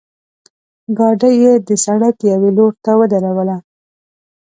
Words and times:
ګاډۍ 0.97 1.33
یې 1.43 1.53
د 1.67 1.69
سړک 1.83 2.17
یوې 2.31 2.49
لورته 2.57 2.91
ودروله. 2.99 3.57